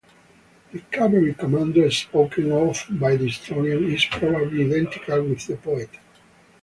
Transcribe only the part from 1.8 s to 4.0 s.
spoken of by the historian